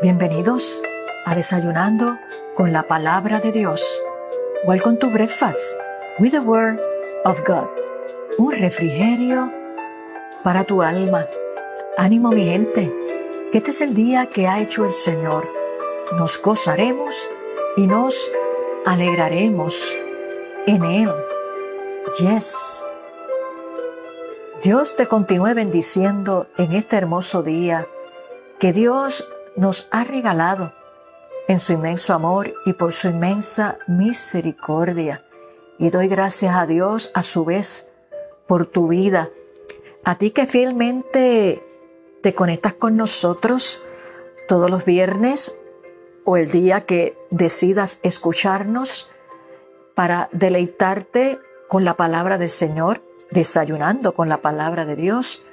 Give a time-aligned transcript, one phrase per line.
[0.00, 0.80] Bienvenidos
[1.26, 2.20] a Desayunando
[2.54, 3.82] con la Palabra de Dios.
[4.64, 5.74] Welcome to Breakfast
[6.20, 6.78] with the Word
[7.24, 7.66] of God.
[8.38, 9.52] Un refrigerio
[10.44, 11.26] para tu alma.
[11.96, 12.94] Ánimo mi gente,
[13.50, 15.50] que este es el día que ha hecho el Señor.
[16.16, 17.28] Nos gozaremos
[17.76, 18.30] y nos
[18.86, 19.92] alegraremos
[20.68, 21.12] en Él.
[22.20, 22.84] Yes.
[24.62, 27.88] Dios te continúe bendiciendo en este hermoso día
[28.60, 29.28] que Dios
[29.58, 30.72] nos ha regalado
[31.48, 35.24] en su inmenso amor y por su inmensa misericordia.
[35.78, 37.92] Y doy gracias a Dios a su vez
[38.46, 39.28] por tu vida.
[40.04, 41.60] A ti que fielmente
[42.22, 43.82] te conectas con nosotros
[44.46, 45.58] todos los viernes
[46.24, 49.10] o el día que decidas escucharnos
[49.94, 55.44] para deleitarte con la palabra del Señor desayunando con la palabra de Dios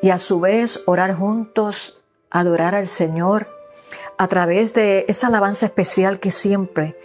[0.00, 2.01] y a su vez orar juntos,
[2.32, 3.46] adorar al Señor
[4.16, 6.96] a través de esa alabanza especial que siempre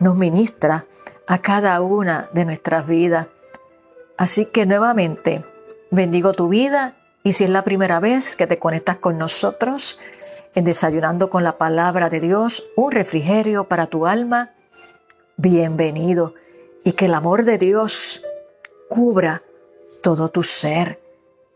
[0.00, 0.84] nos ministra
[1.26, 3.28] a cada una de nuestras vidas.
[4.16, 5.44] Así que nuevamente
[5.90, 10.00] bendigo tu vida y si es la primera vez que te conectas con nosotros
[10.54, 14.50] en Desayunando con la Palabra de Dios, un refrigerio para tu alma,
[15.36, 16.34] bienvenido
[16.84, 18.22] y que el amor de Dios
[18.88, 19.42] cubra
[20.02, 21.01] todo tu ser.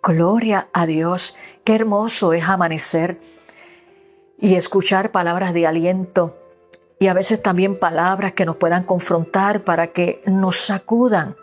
[0.07, 1.37] Gloria a Dios.
[1.65, 3.19] Qué hermoso es amanecer
[4.39, 6.39] y escuchar palabras de aliento
[7.01, 11.35] y a veces también palabras que nos puedan confrontar para que nos sacudan,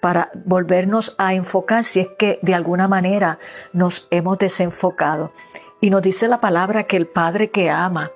[0.00, 3.40] para volvernos a enfocar si es que de alguna manera
[3.72, 5.32] nos hemos desenfocado.
[5.80, 8.12] Y nos dice la palabra que el Padre que ama,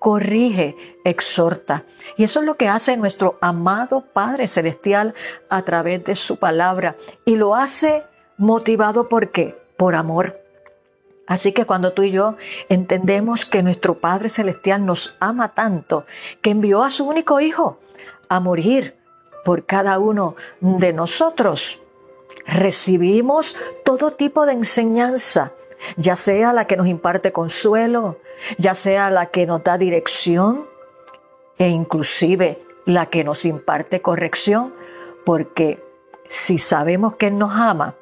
[0.00, 1.84] corrige, exhorta.
[2.16, 5.14] Y eso es lo que hace nuestro amado Padre Celestial
[5.48, 6.96] a través de su palabra.
[7.24, 8.02] Y lo hace
[8.36, 9.56] motivado por qué?
[9.76, 10.40] Por amor.
[11.26, 12.36] Así que cuando tú y yo
[12.68, 16.04] entendemos que nuestro Padre Celestial nos ama tanto,
[16.42, 17.78] que envió a su único Hijo
[18.28, 18.96] a morir
[19.44, 21.80] por cada uno de nosotros,
[22.46, 25.52] recibimos todo tipo de enseñanza
[25.96, 28.18] ya sea la que nos imparte consuelo,
[28.58, 30.66] ya sea la que nos da dirección
[31.58, 34.74] e inclusive la que nos imparte corrección,
[35.24, 35.82] porque
[36.28, 37.94] si sabemos que Él nos ama,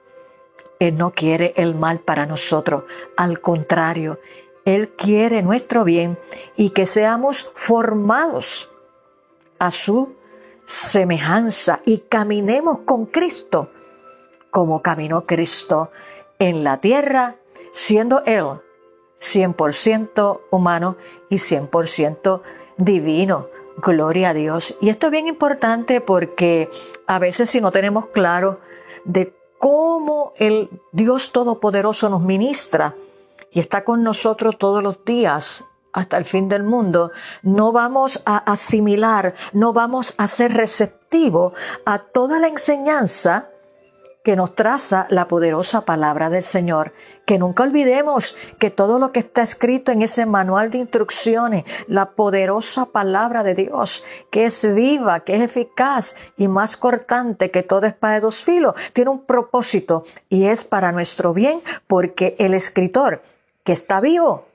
[0.83, 2.83] Él no quiere el mal para nosotros,
[3.17, 4.19] al contrario,
[4.65, 6.19] Él quiere nuestro bien
[6.57, 8.69] y que seamos formados
[9.61, 10.17] a su
[10.67, 13.71] semejanza y caminemos con Cristo
[14.51, 15.93] como caminó Cristo
[16.41, 17.37] en la tierra
[17.73, 18.45] siendo Él
[19.21, 20.97] 100% humano
[21.31, 22.43] y 100%
[22.77, 23.47] divino.
[23.77, 24.77] Gloria a Dios.
[24.81, 26.69] Y esto es bien importante porque
[27.07, 28.59] a veces si no tenemos claro
[29.05, 29.33] de
[29.63, 32.97] cómo el Dios Todopoderoso nos ministra
[33.53, 37.13] y está con nosotros todos los días hasta el fin del mundo,
[37.45, 41.53] no vamos a asimilar, no vamos a ser receptivos
[41.85, 43.51] a toda la enseñanza
[44.23, 46.93] que nos traza la poderosa palabra del Señor.
[47.27, 52.11] Que nunca olvidemos que todo lo que está escrito en ese manual de instrucciones, la
[52.11, 57.89] poderosa palabra de Dios, que es viva, que es eficaz y más cortante que toda
[57.89, 63.23] espada de dos filos, tiene un propósito y es para nuestro bien porque el escritor
[63.65, 64.47] que está vivo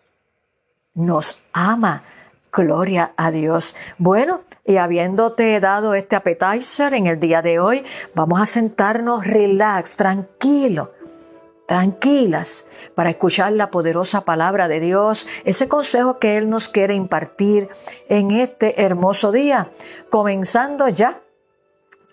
[0.93, 2.03] nos ama.
[2.51, 3.75] Gloria a Dios.
[3.97, 9.95] Bueno, y habiéndote dado este appetizer en el día de hoy, vamos a sentarnos relax,
[9.95, 10.91] tranquilo,
[11.65, 17.69] tranquilas, para escuchar la poderosa palabra de Dios, ese consejo que Él nos quiere impartir
[18.09, 19.71] en este hermoso día,
[20.09, 21.21] comenzando ya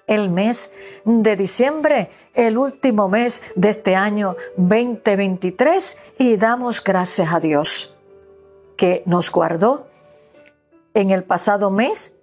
[0.07, 0.73] el mes
[1.05, 7.97] de diciembre, el último mes de este año 2023, y damos gracias a Dios
[8.77, 9.89] que nos guardó
[10.95, 12.15] en el pasado mes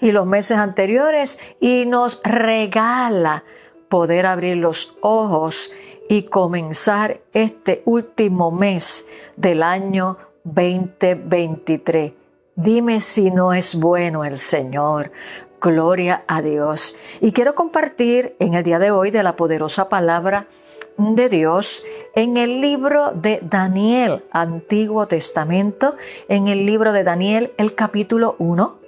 [0.00, 3.44] y los meses anteriores y nos regala
[3.88, 5.72] poder abrir los ojos
[6.08, 9.06] y comenzar este último mes
[9.36, 12.12] del año 2023.
[12.56, 15.10] Dime si no es bueno el Señor.
[15.60, 16.94] Gloria a Dios.
[17.22, 20.46] Y quiero compartir en el día de hoy de la poderosa palabra
[20.98, 21.82] de Dios
[22.14, 25.96] en el libro de Daniel, Antiguo Testamento,
[26.28, 28.83] en el libro de Daniel, el capítulo 1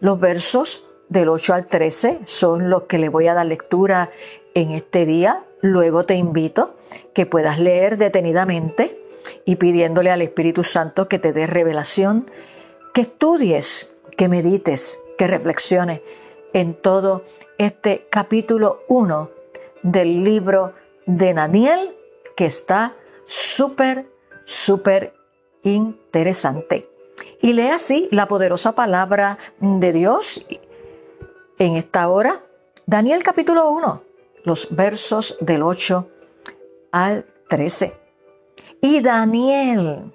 [0.00, 4.10] los versos del 8 al 13 son los que le voy a dar lectura
[4.54, 5.44] en este día.
[5.60, 6.76] Luego te invito
[7.14, 9.00] que puedas leer detenidamente
[9.44, 12.30] y pidiéndole al Espíritu Santo que te dé revelación,
[12.92, 16.00] que estudies, que medites, que reflexiones
[16.52, 17.24] en todo
[17.58, 19.30] este capítulo 1
[19.82, 20.74] del libro
[21.06, 21.96] de Daniel
[22.36, 22.96] que está
[23.26, 24.06] súper,
[24.44, 25.14] súper
[25.62, 26.95] interesante.
[27.40, 30.44] Y lee así la poderosa palabra de Dios
[31.58, 32.42] en esta hora.
[32.86, 34.02] Daniel capítulo 1,
[34.44, 36.08] los versos del 8
[36.92, 37.94] al 13.
[38.80, 40.12] Y Daniel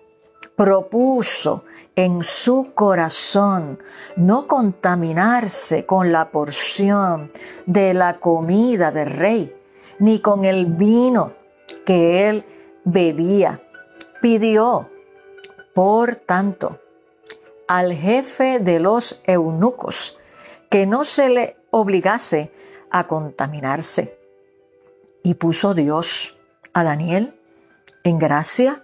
[0.56, 1.64] propuso
[1.96, 3.80] en su corazón
[4.16, 7.32] no contaminarse con la porción
[7.66, 9.56] de la comida del rey,
[10.00, 11.34] ni con el vino
[11.86, 12.46] que él
[12.84, 13.60] bebía.
[14.22, 14.90] Pidió,
[15.74, 16.81] por tanto,
[17.72, 20.20] al jefe de los eunucos
[20.70, 22.52] que no se le obligase
[22.90, 24.20] a contaminarse.
[25.24, 26.38] Y puso Dios
[26.74, 27.40] a Daniel
[28.04, 28.84] en gracia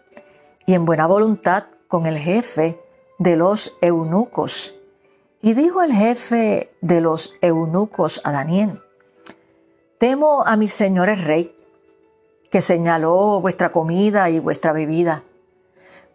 [0.66, 2.80] y en buena voluntad con el jefe
[3.20, 4.74] de los eunucos.
[5.42, 8.82] Y dijo el jefe de los eunucos a Daniel,
[9.98, 11.54] temo a mi señor el rey,
[12.50, 15.24] que señaló vuestra comida y vuestra bebida,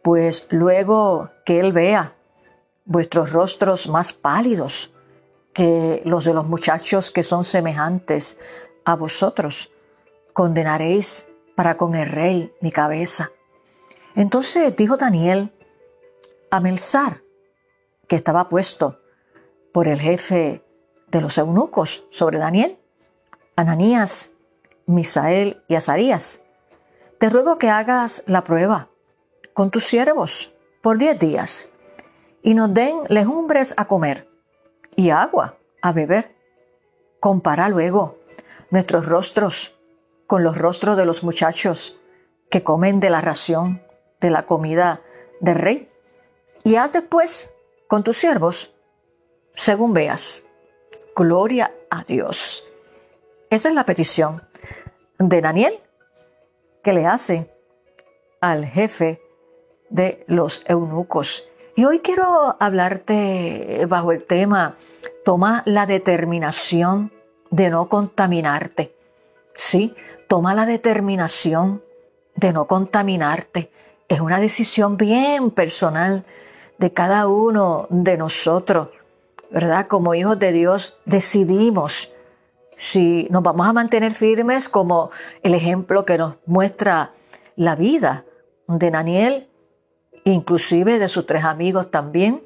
[0.00, 2.14] pues luego que él vea
[2.84, 4.92] vuestros rostros más pálidos
[5.52, 8.38] que los de los muchachos que son semejantes
[8.84, 9.70] a vosotros,
[10.32, 13.30] condenaréis para con el rey mi cabeza.
[14.14, 15.52] Entonces dijo Daniel
[16.50, 17.22] a Melzar,
[18.08, 19.00] que estaba puesto
[19.72, 20.64] por el jefe
[21.08, 22.78] de los eunucos sobre Daniel,
[23.56, 24.32] Ananías,
[24.86, 26.42] Misael y Azarías,
[27.18, 28.88] te ruego que hagas la prueba
[29.54, 30.52] con tus siervos
[30.82, 31.71] por diez días
[32.42, 34.28] y nos den legumbres a comer
[34.96, 36.34] y agua a beber.
[37.20, 38.18] Compara luego
[38.70, 39.74] nuestros rostros
[40.26, 41.98] con los rostros de los muchachos
[42.50, 43.82] que comen de la ración
[44.20, 45.00] de la comida
[45.40, 45.90] del rey
[46.64, 47.54] y haz después
[47.88, 48.74] con tus siervos
[49.54, 50.44] según veas.
[51.14, 52.66] Gloria a Dios.
[53.50, 54.42] Esa es la petición
[55.18, 55.78] de Daniel
[56.82, 57.50] que le hace
[58.40, 59.20] al jefe
[59.90, 61.48] de los eunucos.
[61.74, 64.76] Y hoy quiero hablarte bajo el tema,
[65.24, 67.10] toma la determinación
[67.50, 68.94] de no contaminarte.
[69.54, 69.94] Sí,
[70.28, 71.82] toma la determinación
[72.34, 73.70] de no contaminarte.
[74.08, 76.26] Es una decisión bien personal
[76.76, 78.88] de cada uno de nosotros,
[79.50, 79.86] ¿verdad?
[79.86, 82.12] Como hijos de Dios decidimos
[82.76, 85.10] si nos vamos a mantener firmes como
[85.42, 87.12] el ejemplo que nos muestra
[87.54, 88.24] la vida
[88.66, 89.48] de Daniel,
[90.24, 92.42] inclusive de sus tres amigos también.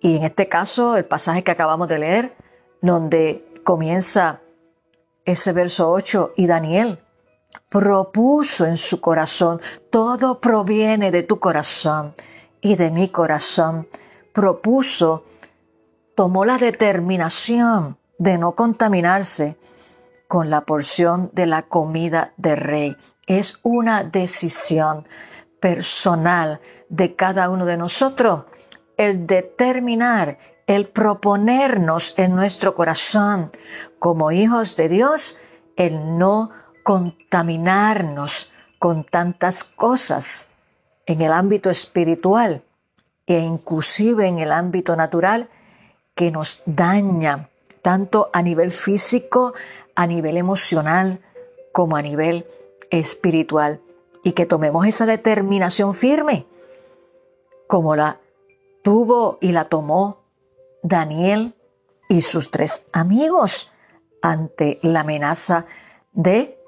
[0.00, 2.36] Y en este caso, el pasaje que acabamos de leer,
[2.82, 4.40] donde comienza
[5.24, 7.00] ese verso 8, y Daniel
[7.68, 12.14] propuso en su corazón, todo proviene de tu corazón
[12.60, 13.88] y de mi corazón,
[14.32, 15.24] propuso,
[16.14, 19.56] tomó la determinación de no contaminarse
[20.28, 22.96] con la porción de la comida del rey.
[23.26, 25.06] Es una decisión
[25.64, 28.42] personal de cada uno de nosotros
[28.98, 33.50] el determinar, el proponernos en nuestro corazón
[33.98, 35.38] como hijos de Dios,
[35.76, 36.50] el no
[36.82, 40.48] contaminarnos con tantas cosas
[41.06, 42.62] en el ámbito espiritual
[43.26, 45.48] e inclusive en el ámbito natural
[46.14, 47.48] que nos dañan
[47.80, 49.54] tanto a nivel físico,
[49.94, 51.22] a nivel emocional,
[51.72, 52.46] como a nivel
[52.90, 53.80] espiritual.
[54.24, 56.46] Y que tomemos esa determinación firme,
[57.68, 58.18] como la
[58.82, 60.24] tuvo y la tomó
[60.82, 61.54] Daniel
[62.08, 63.70] y sus tres amigos
[64.22, 65.66] ante la amenaza
[66.12, 66.58] de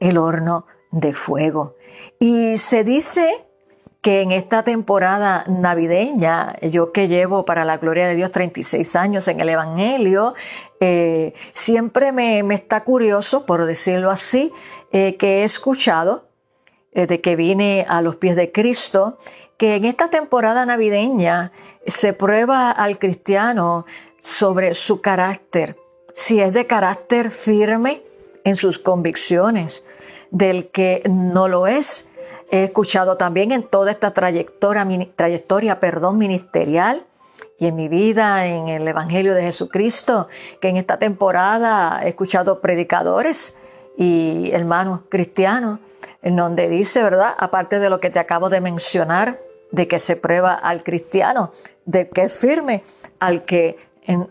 [0.00, 1.76] el horno de fuego.
[2.18, 3.46] Y se dice
[4.00, 9.28] que en esta temporada navideña, yo que llevo para la gloria de Dios 36 años
[9.28, 10.34] en el Evangelio,
[10.80, 14.52] eh, siempre me, está curioso, por decirlo así,
[14.90, 16.29] eh, que he escuchado
[16.92, 19.18] eh, que vine a los pies de Cristo,
[19.56, 21.52] que en esta temporada navideña
[21.86, 23.86] se prueba al cristiano
[24.20, 25.76] sobre su carácter,
[26.14, 28.02] si es de carácter firme
[28.44, 29.84] en sus convicciones,
[30.30, 32.08] del que no lo es,
[32.52, 37.06] He escuchado también en toda esta trayectoria, trayectoria perdón, ministerial
[37.58, 40.26] y en mi vida en el Evangelio de Jesucristo,
[40.60, 43.56] que en esta temporada he escuchado predicadores
[43.96, 45.78] y hermanos cristianos,
[46.22, 47.34] en donde dice, ¿verdad?
[47.38, 49.38] Aparte de lo que te acabo de mencionar,
[49.70, 51.52] de que se prueba al cristiano,
[51.84, 52.82] del que es firme,
[53.18, 53.76] al que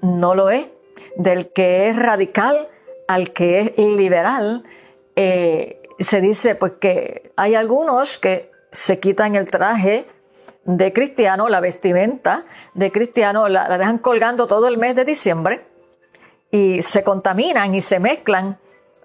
[0.01, 0.67] no lo es,
[1.15, 2.67] del que es radical,
[3.07, 4.63] al que es liberal,
[5.15, 10.05] eh, se dice pues que hay algunos que se quitan el traje
[10.65, 12.43] de cristiano, la vestimenta
[12.73, 15.65] de cristiano, la, dejan colgando todo el mes de diciembre
[16.51, 18.59] y se contaminan y se mezclan,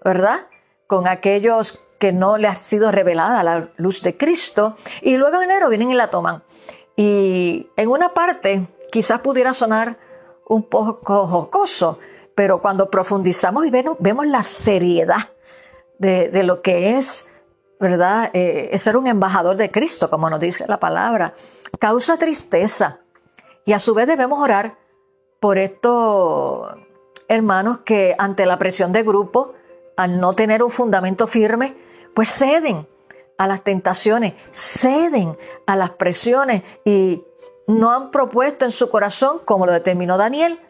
[0.04, 0.46] ¿verdad?
[0.86, 5.50] Con aquellos que no le ha sido revelada la luz de Cristo y luego en
[5.50, 6.42] enero vienen y la toman.
[6.96, 9.96] Y en una parte quizás pudiera sonar
[10.46, 11.98] un poco jocoso,
[12.34, 15.30] pero cuando profundizamos y vemos, la seriedad
[15.98, 17.28] de, lo que es,
[17.80, 18.30] ¿verdad?
[18.34, 21.34] Eh, es ser un embajador de Cristo, como nos dice la palabra,
[21.78, 23.00] causa tristeza.
[23.64, 24.76] Y a su vez debemos orar
[25.40, 26.74] por estos
[27.28, 29.54] hermanos que ante la presión de grupo,
[29.96, 31.76] al no tener un fundamento firme,
[32.14, 32.86] pues ceden
[33.36, 35.36] a las tentaciones, ceden
[35.66, 37.24] a las presiones y
[37.66, 40.60] no han propuesto en su corazón, como lo determinó Daniel,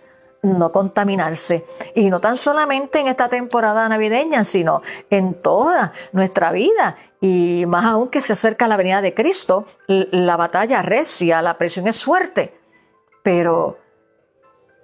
[0.42, 1.64] no contaminarse.
[1.94, 6.96] Y no tan solamente en esta temporada navideña, sino en toda nuestra vida.
[7.20, 11.88] Y más aún que se acerca la venida de Cristo, la batalla recia, la presión
[11.88, 12.54] es fuerte.
[13.22, 13.78] Pero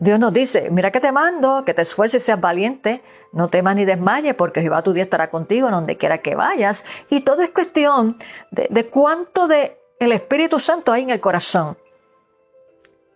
[0.00, 3.02] Dios nos dice, mira que te mando, que te esfuerces y seas valiente,
[3.33, 6.87] no temas ni desmayes, porque Jehová tu Dios estará contigo en donde quiera que vayas.
[7.11, 8.16] Y todo es cuestión
[8.50, 11.76] de, cuánto de el Espíritu Santo hay en el corazón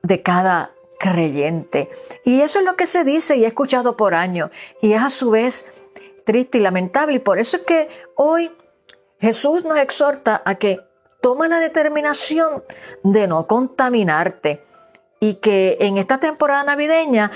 [0.02, 1.88] de cada creyente.
[2.22, 4.50] Y eso es lo que se dice y he escuchado por años.
[4.82, 5.66] Y es a su vez
[6.26, 7.14] triste y lamentable.
[7.14, 8.50] Y por eso es que hoy
[9.18, 10.80] Jesús nos exhorta a que
[11.22, 12.62] toma la determinación
[13.02, 14.62] de no contaminarte
[15.24, 17.30] y que en esta temporada navideña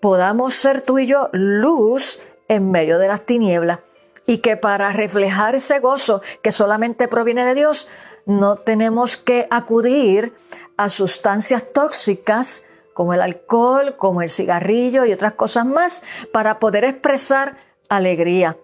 [0.00, 3.80] podamos ser tú y yo luz en medio de las tinieblas
[4.26, 7.90] y que para reflejar ese gozo que solamente proviene de Dios,
[8.24, 10.32] no tenemos que acudir
[10.78, 12.64] a sustancias tóxicas
[12.94, 16.02] como el alcohol, como el cigarrillo y otras cosas más,
[16.32, 17.58] para poder expresar
[17.90, 18.56] alegría.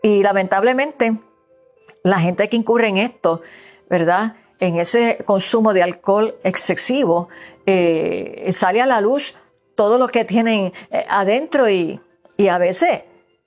[0.00, 1.16] Y lamentablemente,
[2.04, 3.42] la gente que incurre en esto,
[3.90, 4.36] ¿verdad?
[4.60, 7.28] En ese consumo de alcohol excesivo,
[7.66, 9.34] eh, sale a la luz
[9.74, 12.00] todo lo que tienen eh, adentro y,
[12.36, 13.02] y a veces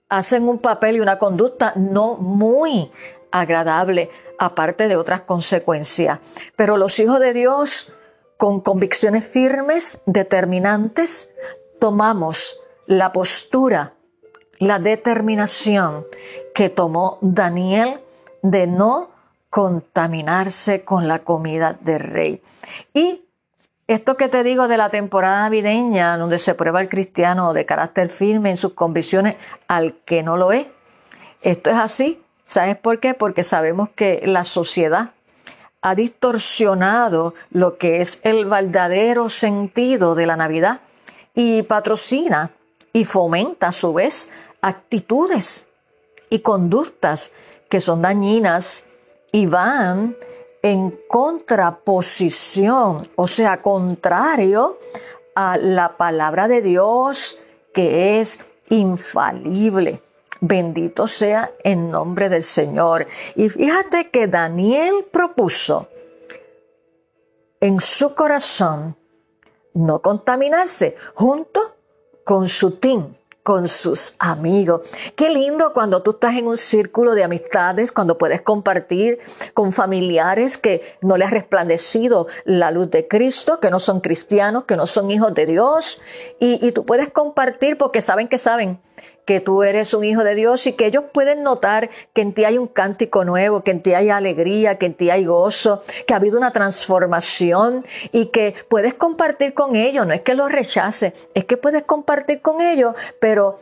[0.10, 2.92] hacen un papel y una conducta no muy
[3.32, 6.20] agradable, aparte de otras consecuencias.
[6.56, 7.94] Pero los hijos de Dios
[8.38, 11.32] con convicciones firmes, determinantes,
[11.80, 13.94] tomamos la postura,
[14.60, 16.06] la determinación
[16.54, 18.00] que tomó Daniel
[18.42, 19.10] de no
[19.50, 22.42] contaminarse con la comida del rey.
[22.94, 23.25] Y
[23.88, 28.10] esto que te digo de la temporada navideña, donde se prueba el cristiano de carácter
[28.10, 29.36] firme en sus convicciones
[29.68, 30.68] al que no lo es,
[31.42, 32.22] esto es así.
[32.46, 33.14] ¿Sabes por qué?
[33.14, 35.12] Porque sabemos que la sociedad
[35.82, 40.80] ha distorsionado lo que es el verdadero sentido de la Navidad
[41.36, 42.52] y patrocina
[42.92, 44.30] y fomenta a su vez
[44.62, 45.68] actitudes
[46.30, 47.32] y conductas
[47.70, 48.86] que son dañinas
[49.32, 50.16] y van
[50.66, 54.80] en contraposición, o sea, contrario
[55.36, 57.40] a la palabra de Dios
[57.72, 60.02] que es infalible.
[60.42, 63.06] Bendito sea en nombre del Señor.
[63.36, 65.88] Y fíjate que Daniel propuso
[67.60, 68.98] en su corazón
[69.76, 71.76] no contaminarse junto
[72.24, 73.14] con su team,
[73.46, 74.90] con sus amigos.
[75.16, 79.20] Qué lindo cuando tú estás en un círculo de amistades, cuando puedes compartir
[79.54, 84.64] con familiares que no les ha resplandecido la luz de Cristo, que no son cristianos,
[84.64, 86.02] que no son hijos de Dios,
[86.40, 88.80] y, y tú puedes compartir porque saben que saben
[89.26, 92.46] que tú eres un hijo de Dios y que ellos pueden notar que en ti
[92.46, 96.14] hay un cántico nuevo, que en ti hay alegría, que en ti hay gozo, que
[96.14, 100.06] ha habido una transformación y que puedes compartir con ellos.
[100.06, 103.58] No es que los rechaces, es que puedes compartir con ellos, pero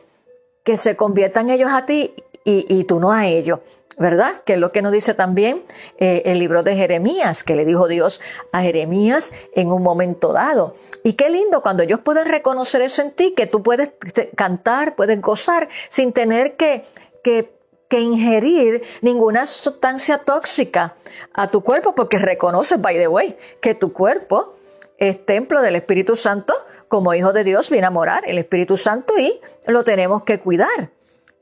[0.64, 3.60] que se conviertan ellos a ti y, y tú no a ellos.
[3.98, 4.42] ¿Verdad?
[4.46, 5.64] Que es lo que nos dice también
[5.98, 8.22] eh, el libro de Jeremías, que le dijo Dios
[8.52, 10.74] a Jeremías en un momento dado.
[11.04, 13.92] Y qué lindo cuando ellos pueden reconocer eso en ti, que tú puedes
[14.36, 16.86] cantar, puedes gozar sin tener que,
[17.24, 17.54] que,
[17.90, 20.96] que ingerir ninguna sustancia tóxica
[21.34, 24.56] a tu cuerpo, porque reconoces, by the way, que tu cuerpo
[24.98, 26.54] es templo del Espíritu Santo,
[26.88, 30.92] como hijo de Dios viene a morar el Espíritu Santo y lo tenemos que cuidar.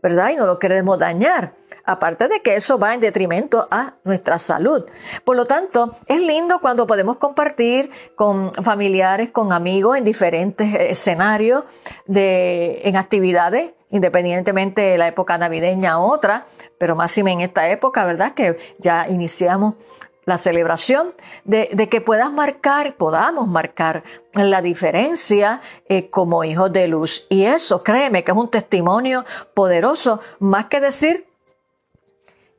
[0.02, 0.32] ¿verdad?
[0.32, 1.54] Y no lo queremos dañar.
[1.92, 4.86] Aparte de que eso va en detrimento a nuestra salud.
[5.26, 11.66] Por lo tanto, es lindo cuando podemos compartir con familiares, con amigos en diferentes escenarios,
[12.06, 16.46] de, en actividades, independientemente de la época navideña u otra,
[16.78, 18.34] pero más en esta época, ¿verdad?
[18.36, 19.76] Que ya iniciamos
[20.24, 27.28] la celebración, de, que puedas marcar, podamos marcar la diferencia eh, como hijos de luz.
[27.30, 31.31] Y eso, créeme, que es un testimonio poderoso, más que decir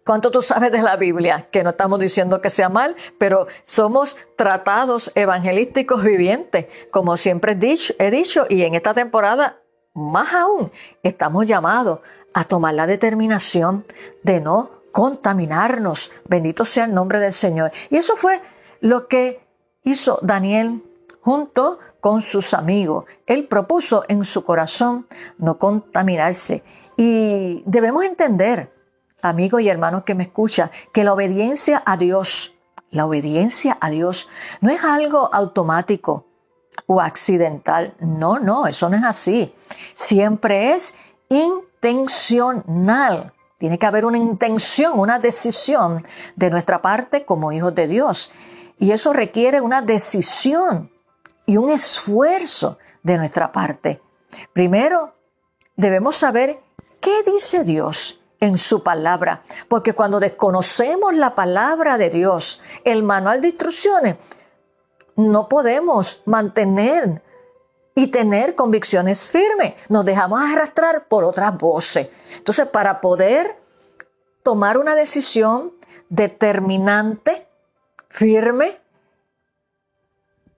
[0.04, 1.46] ¿Cuánto tú sabes de la Biblia?
[1.50, 7.52] Que no estamos diciendo que sea mal, pero somos tratados evangelísticos vivientes, como siempre
[7.98, 9.60] he dicho, y en esta temporada
[9.94, 10.70] más aún
[11.02, 12.00] estamos llamados
[12.34, 13.84] a tomar la determinación
[14.22, 16.10] de no contaminarnos.
[16.24, 17.72] Bendito sea el nombre del Señor.
[17.90, 18.40] Y eso fue
[18.80, 19.46] lo que
[19.84, 20.82] hizo Daniel
[21.20, 23.04] junto con sus amigos.
[23.26, 25.06] Él propuso en su corazón
[25.38, 26.62] no contaminarse.
[26.96, 28.72] Y debemos entender,
[29.22, 32.52] amigos y hermanos que me escuchan, que la obediencia a Dios,
[32.90, 34.28] la obediencia a Dios
[34.60, 36.26] no es algo automático
[36.86, 37.94] o accidental.
[38.00, 39.54] No, no, eso no es así.
[39.94, 40.94] Siempre es
[41.28, 43.32] intencional.
[43.58, 48.32] Tiene que haber una intención, una decisión de nuestra parte como hijos de Dios.
[48.78, 50.90] Y eso requiere una decisión
[51.46, 54.02] y un esfuerzo de nuestra parte.
[54.52, 55.14] Primero,
[55.76, 56.58] debemos saber
[57.00, 63.40] qué dice Dios en su palabra, porque cuando desconocemos la palabra de Dios, el manual
[63.40, 64.16] de instrucciones,
[65.14, 67.22] no podemos mantener
[67.94, 69.74] y tener convicciones firmes.
[69.88, 72.08] Nos dejamos arrastrar por otras voces.
[72.36, 73.56] Entonces, para poder
[74.42, 75.72] tomar una decisión
[76.08, 77.46] determinante,
[78.08, 78.80] firme,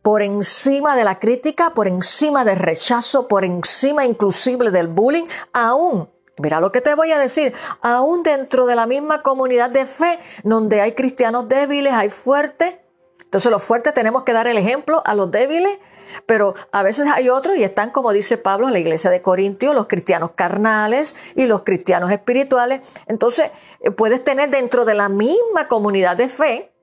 [0.01, 6.14] por encima de la crítica, por encima del rechazo, por encima inclusive del bullying, aún
[6.39, 10.19] Mira lo que te voy a decir, aún dentro de la misma comunidad de fe,
[10.43, 12.77] donde hay cristianos débiles, hay fuertes,
[13.23, 15.79] entonces los fuertes tenemos que dar el ejemplo a los débiles,
[16.27, 19.75] pero a veces hay otros y están, como dice Pablo, en la iglesia de Corintios,
[19.75, 22.81] los cristianos carnales y los cristianos espirituales.
[23.07, 23.51] Entonces,
[23.81, 26.74] eh, puedes tener dentro de la misma comunidad de fe,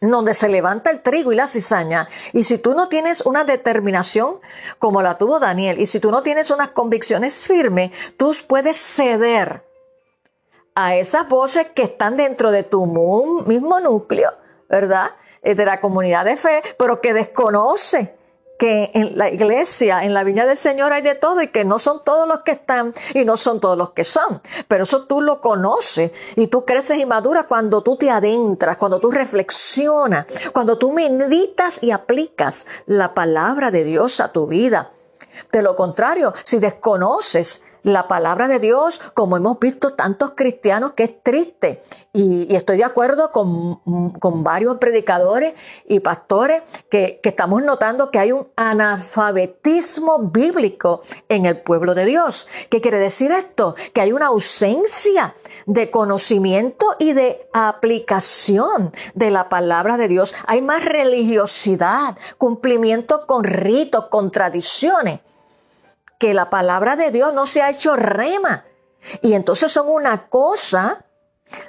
[0.00, 2.08] donde se levanta el trigo y la cizaña.
[2.32, 4.34] Y si tú no tienes una determinación
[4.78, 9.64] como la tuvo Daniel, y si tú no tienes unas convicciones firmes, tú puedes ceder
[10.74, 12.86] a esas voces que están dentro de tu
[13.46, 14.30] mismo núcleo,
[14.68, 15.10] ¿verdad?
[15.42, 18.17] Eh, de la comunidad de fe, pero que desconoce
[18.58, 21.78] que en la iglesia, en la viña del Señor hay de todo y que no
[21.78, 24.42] son todos los que están y no son todos los que son.
[24.66, 28.98] Pero eso tú lo conoces y tú creces y maduras cuando tú te adentras, cuando
[28.98, 34.90] tú reflexionas, cuando tú meditas y aplicas la palabra de Dios a tu vida.
[35.52, 41.04] De lo contrario, si desconoces la palabra de Dios, como hemos visto tantos cristianos, que
[41.04, 41.82] es triste.
[42.12, 45.54] Y, estoy de acuerdo con, varios predicadores
[45.86, 52.04] y pastores que, que, estamos notando que hay un analfabetismo bíblico en el pueblo de
[52.06, 52.48] Dios.
[52.70, 53.74] ¿Qué quiere decir esto?
[53.92, 55.34] Que hay una ausencia
[55.66, 60.34] de conocimiento y de aplicación de la palabra de Dios.
[60.46, 65.20] Hay más religiosidad, cumplimiento con ritos, con tradiciones
[66.18, 68.64] que la palabra de Dios no se ha hecho rema.
[69.22, 71.04] Y entonces son una cosa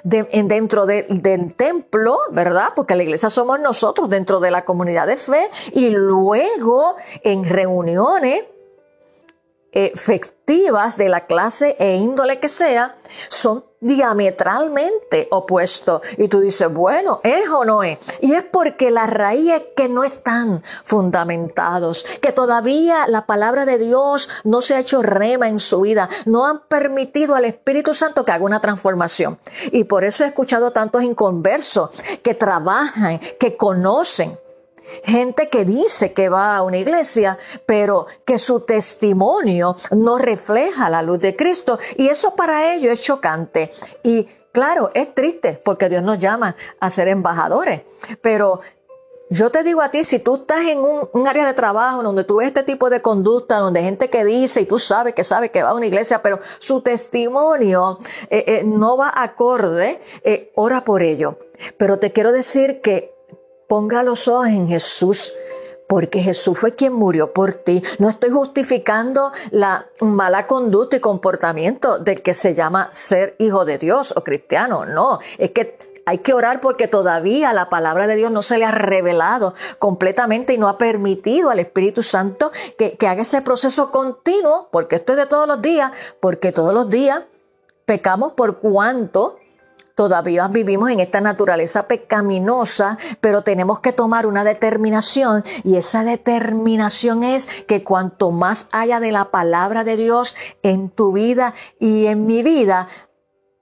[0.02, 2.70] dentro del templo, ¿verdad?
[2.76, 8.44] Porque la iglesia somos nosotros dentro de la comunidad de fe y luego en reuniones
[9.72, 12.96] eh, festivas de la clase e índole que sea,
[13.28, 16.02] son diametralmente opuestos.
[16.18, 17.98] Y tú dices, bueno, ¿es o no es?
[18.20, 23.78] Y es porque la raíz es que no están fundamentados, que todavía la palabra de
[23.78, 28.24] Dios no se ha hecho rema en su vida, no han permitido al Espíritu Santo
[28.24, 29.38] que haga una transformación.
[29.72, 31.90] Y por eso he escuchado tantos inconversos
[32.22, 34.38] que trabajan, que conocen,
[35.04, 41.02] gente que dice que va a una iglesia, pero que su testimonio no refleja la
[41.02, 41.78] luz de Cristo.
[41.96, 43.70] Y eso para ellos es chocante.
[44.02, 47.82] Y claro, es triste porque Dios nos llama a ser embajadores.
[48.20, 48.60] Pero
[49.32, 52.38] yo te digo a ti, si tú estás en un, área de trabajo donde tú
[52.38, 55.52] ves este tipo de conducta, donde hay gente que dice y tú sabes que sabe
[55.52, 60.82] que va a una iglesia, pero su testimonio eh, eh, no va acorde, eh, ora
[60.84, 61.38] por ello.
[61.76, 63.14] Pero te quiero decir que
[63.70, 65.32] Ponga los ojos en Jesús,
[65.88, 67.80] porque Jesús fue quien murió por ti.
[68.00, 73.78] No estoy justificando la mala conducta y comportamiento del que se llama ser hijo de
[73.78, 74.86] Dios o cristiano.
[74.86, 78.64] No, es que hay que orar porque todavía la palabra de Dios no se le
[78.64, 83.92] ha revelado completamente y no ha permitido al Espíritu Santo que, que haga ese proceso
[83.92, 87.22] continuo, porque esto es de todos los días, porque todos los días
[87.86, 89.39] pecamos por cuanto
[90.00, 97.22] Todavía vivimos en esta naturaleza pecaminosa, pero tenemos que tomar una determinación y esa determinación
[97.22, 102.24] es que cuanto más haya de la palabra de Dios en tu vida y en
[102.24, 102.88] mi vida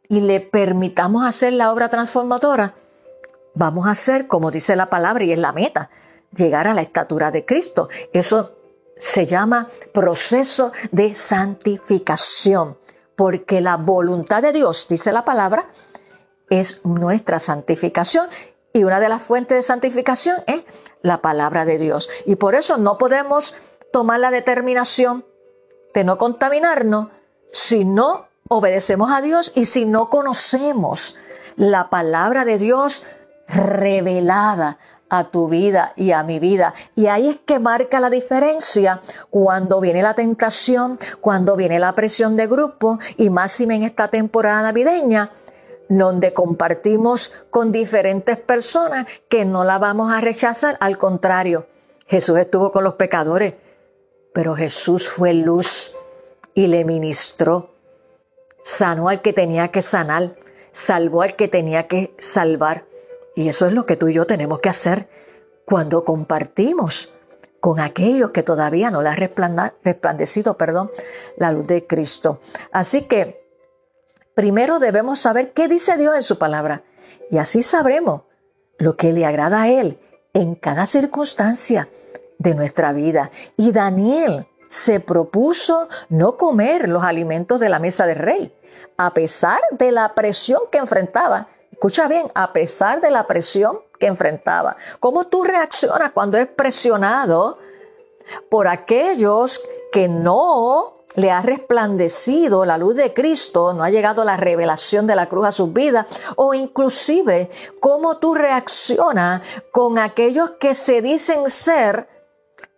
[0.09, 2.72] y le permitamos hacer la obra transformadora,
[3.57, 5.90] vamos a hacer como dice la palabra y es la meta,
[6.33, 7.88] llegar a la estatura de Cristo.
[8.12, 8.53] Eso
[8.96, 12.79] se llama proceso de santificación,
[13.16, 15.66] porque la voluntad de Dios, dice la palabra,
[16.51, 18.29] es nuestra santificación.
[18.73, 20.63] Y una de las fuentes de santificación es
[21.03, 22.09] la palabra de Dios.
[22.27, 23.55] Y por eso no podemos
[23.93, 25.25] tomar la determinación
[25.95, 27.09] de no contaminarnos
[27.51, 31.17] si no obedecemos a Dios y si no conocemos
[31.57, 33.05] la palabra de Dios
[33.49, 36.75] revelada a tu vida y a mi vida.
[36.95, 42.37] Y ahí es que marca la diferencia cuando viene la tentación, cuando viene la presión
[42.37, 45.31] de grupo y más en esta temporada navideña,
[45.88, 51.66] donde compartimos con diferentes personas que no la vamos a rechazar, al contrario,
[52.07, 53.55] Jesús estuvo con los pecadores,
[54.33, 55.94] pero Jesús fue luz
[56.55, 57.70] y le ministró,
[58.64, 60.37] sanó al que tenía que sanar,
[60.72, 62.85] salvó al que tenía que salvar.
[63.35, 65.09] Y eso es lo que tú y yo tenemos que hacer
[65.64, 67.12] cuando compartimos
[67.61, 70.90] con aquellos que todavía no le ha resplandecido, perdón,
[71.37, 72.40] la luz de Cristo.
[72.72, 73.48] Así que
[74.38, 76.85] primero debemos saber qué dice Dios en su palabra
[77.29, 78.22] y así sabremos
[78.79, 79.98] lo que le agrada a Él
[80.33, 81.88] en cada circunstancia
[82.38, 83.33] de nuestra vida.
[83.57, 88.55] Y Daniel se propuso no comer los alimentos de la mesa del rey,
[88.96, 94.07] a pesar de la presión que enfrentaba Escucha bien, a pesar de la presión que
[94.07, 94.77] enfrentaba.
[95.01, 97.59] ¿Cómo tú reaccionas cuando es presionado
[98.48, 104.37] por aquellos que no le ha resplandecido la luz de Cristo, no ha llegado la
[104.37, 109.42] revelación de la cruz a sus vidas, o inclusive cómo tú reaccionas
[109.73, 112.09] con aquellos que se dicen ser,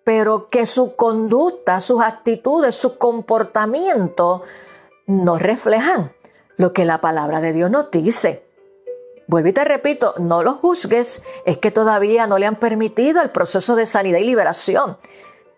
[0.05, 4.43] pero que su conducta, sus actitudes, su comportamiento
[5.07, 6.13] no reflejan
[6.57, 8.47] lo que la palabra de Dios nos dice.
[9.27, 13.31] Vuelvo y te repito, no los juzgues, es que todavía no le han permitido el
[13.31, 14.99] proceso de sanidad y liberación.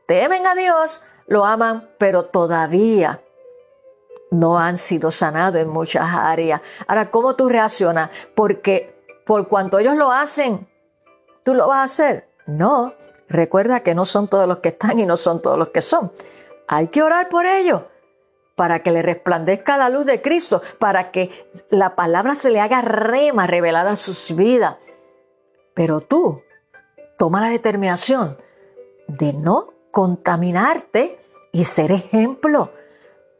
[0.06, 1.02] Temen a Dios,
[1.32, 3.22] lo aman, pero todavía
[4.30, 6.60] no han sido sanados en muchas áreas.
[6.86, 8.10] Ahora, ¿cómo tú reaccionas?
[8.34, 10.68] Porque por cuanto ellos lo hacen,
[11.42, 12.28] ¿tú lo vas a hacer?
[12.46, 12.92] No.
[13.30, 16.12] Recuerda que no son todos los que están y no son todos los que son.
[16.68, 17.80] Hay que orar por ellos
[18.54, 21.30] para que le resplandezca la luz de Cristo, para que
[21.70, 24.76] la palabra se le haga rema revelada a sus vidas.
[25.72, 26.42] Pero tú
[27.16, 28.36] toma la determinación
[29.08, 31.20] de no contaminarte
[31.52, 32.72] y ser ejemplo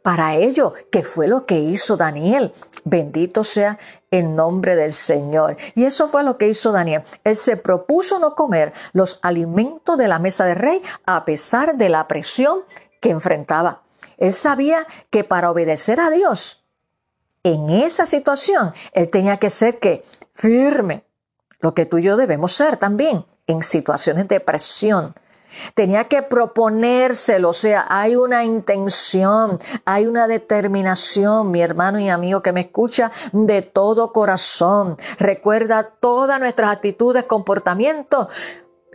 [0.01, 2.53] para ello, que fue lo que hizo Daniel.
[2.83, 3.79] Bendito sea
[4.11, 5.57] el nombre del Señor.
[5.75, 7.03] Y eso fue lo que hizo Daniel.
[7.23, 11.89] Él se propuso no comer los alimentos de la mesa del rey a pesar de
[11.89, 12.59] la presión
[12.99, 13.83] que enfrentaba.
[14.17, 16.63] Él sabía que para obedecer a Dios,
[17.43, 21.05] en esa situación, él tenía que ser que firme,
[21.59, 25.13] lo que tú y yo debemos ser también en situaciones de presión.
[25.75, 32.41] Tenía que proponérselo, o sea, hay una intención, hay una determinación, mi hermano y amigo
[32.41, 34.97] que me escucha, de todo corazón.
[35.19, 38.27] Recuerda todas nuestras actitudes, comportamientos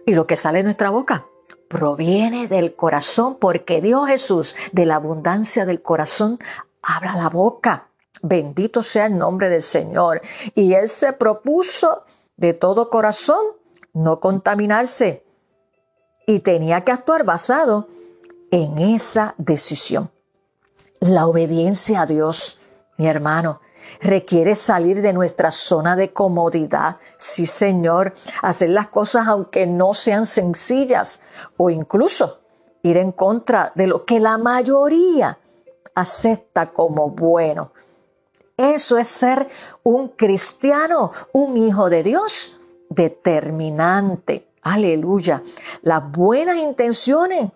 [0.06, 1.26] y lo que sale de nuestra boca
[1.68, 6.38] proviene del corazón, porque Dios Jesús, de la abundancia del corazón,
[6.82, 7.88] habla la boca.
[8.22, 10.22] Bendito sea el nombre del Señor.
[10.54, 12.04] Y Él se propuso
[12.36, 13.44] de todo corazón
[13.92, 15.24] no contaminarse
[16.28, 17.88] y tenía que actuar basado
[18.50, 20.10] en esa decisión.
[21.00, 22.58] La obediencia a Dios,
[22.98, 23.62] mi hermano,
[24.02, 26.98] requiere salir de nuestra zona de comodidad.
[27.16, 28.12] Sí, Señor,
[28.42, 31.18] hacer las cosas aunque no sean sencillas
[31.56, 32.40] o incluso
[32.82, 35.38] ir en contra de lo que la mayoría
[35.94, 37.72] acepta como bueno.
[38.54, 39.48] Eso es ser
[39.82, 42.58] un cristiano, un hijo de Dios
[42.90, 44.47] determinante.
[44.62, 45.42] Aleluya.
[45.82, 47.50] Las buenas intenciones,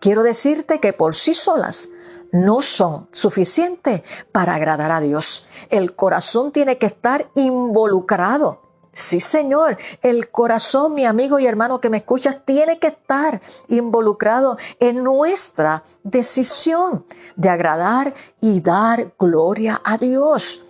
[0.00, 1.90] quiero decirte que por sí solas
[2.32, 5.46] no son suficientes para agradar a Dios.
[5.68, 8.70] El corazón tiene que estar involucrado.
[8.92, 14.58] Sí, Señor, el corazón, mi amigo y hermano que me escuchas, tiene que estar involucrado
[14.80, 20.60] en nuestra decisión de agradar y dar gloria a Dios.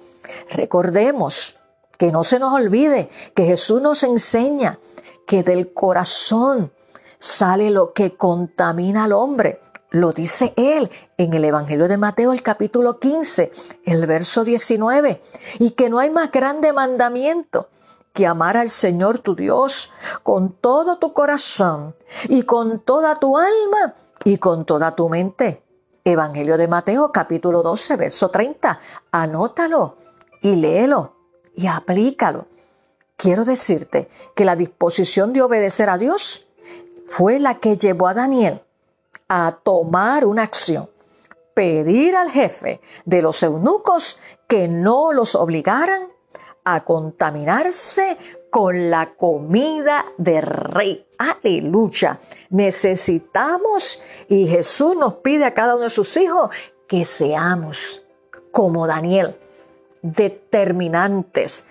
[0.50, 1.56] Recordemos
[1.96, 4.78] que no se nos olvide que Jesús nos enseña
[5.30, 6.72] que del corazón
[7.20, 9.60] sale lo que contamina al hombre.
[9.90, 13.52] Lo dice él en el Evangelio de Mateo, el capítulo 15,
[13.84, 15.20] el verso 19,
[15.60, 17.68] y que no hay más grande mandamiento
[18.12, 19.92] que amar al Señor tu Dios
[20.24, 21.94] con todo tu corazón
[22.28, 25.62] y con toda tu alma y con toda tu mente.
[26.02, 28.80] Evangelio de Mateo capítulo 12, verso 30.
[29.12, 29.96] Anótalo
[30.42, 31.14] y léelo
[31.54, 32.46] y aplícalo.
[33.20, 36.46] Quiero decirte que la disposición de obedecer a Dios
[37.04, 38.62] fue la que llevó a Daniel
[39.28, 40.88] a tomar una acción,
[41.52, 46.04] pedir al jefe de los eunucos que no los obligaran
[46.64, 48.16] a contaminarse
[48.48, 51.06] con la comida de rey.
[51.18, 52.18] Aleluya.
[52.48, 56.48] Necesitamos, y Jesús nos pide a cada uno de sus hijos,
[56.88, 58.02] que seamos
[58.50, 59.36] como Daniel,
[60.00, 61.66] determinantes,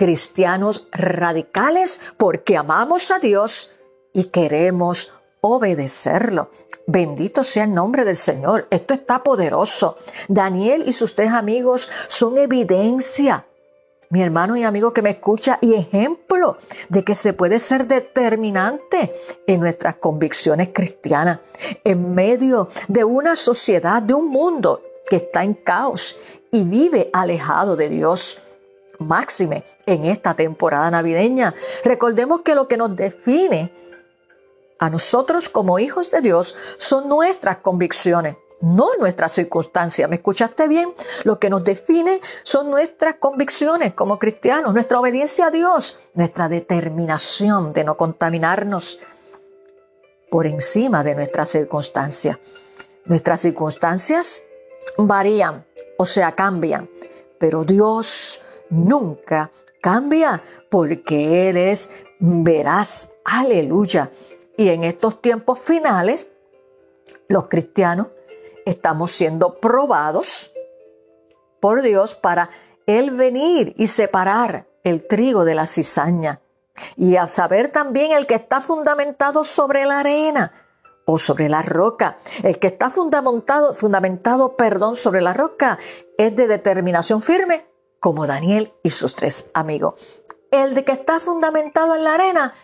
[0.00, 3.70] cristianos radicales porque amamos a Dios
[4.14, 6.48] y queremos obedecerlo.
[6.86, 8.66] Bendito sea el nombre del Señor.
[8.70, 9.98] Esto está poderoso.
[10.26, 13.44] Daniel y sus tres amigos son evidencia
[14.08, 16.56] mi hermano y amigo que me escucha, y ejemplo
[16.88, 19.12] de que se puede ser determinante
[19.46, 21.40] en nuestras convicciones cristianas,
[21.84, 26.18] en medio de una sociedad, de un mundo que está en caos
[26.50, 28.40] y vive alejado de Dios.
[29.00, 31.54] Máxime en esta temporada navideña.
[31.84, 33.72] Recordemos que lo que nos define
[34.78, 40.08] a nosotros como hijos de Dios son nuestras convicciones no nuestras circunstancias.
[40.08, 40.92] ¿Me escuchaste bien?
[41.24, 47.72] Lo que nos define son nuestras convicciones como cristianos, nuestra obediencia a Dios, nuestra determinación
[47.72, 48.98] de no contaminarnos
[50.30, 52.38] por encima de nuestras circunstancias.
[53.06, 54.42] Nuestras circunstancias
[54.96, 56.88] varían, o sea, cambian,
[57.38, 63.10] pero Dios nunca cambia porque Él es veraz.
[63.24, 64.10] Aleluya.
[64.56, 66.28] Y en estos tiempos finales,
[67.28, 68.08] los cristianos
[68.66, 70.52] estamos siendo probados
[71.60, 72.50] por Dios para
[72.86, 76.40] Él venir y separar el trigo de la cizaña.
[76.96, 80.52] Y a saber también el que está fundamentado sobre la arena
[81.04, 82.16] o sobre la roca.
[82.42, 85.78] El que está fundamentado, fundamentado, perdón, sobre la roca
[86.16, 87.66] es de determinación firme,
[88.00, 90.22] como Daniel y sus tres amigos.
[90.50, 92.54] El de que está fundamentado en la arena